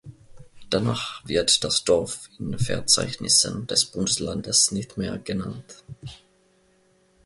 [0.71, 5.83] Danach wird das Dorf in Verzeichnissen des Bundeslandes nicht mehr genannt.